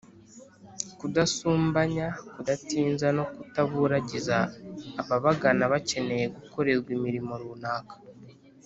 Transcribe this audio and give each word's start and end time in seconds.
kudasumbanya, 0.99 2.07
kudatinza 2.33 3.07
no 3.17 3.23
kutaburagiza 3.33 4.37
ababagana 5.01 5.63
bakeneye 5.73 6.25
gukorerwa 6.35 6.89
imirimo 6.97 7.33
runaka. 7.43 7.95